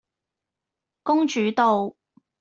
[1.03, 1.95] 公主道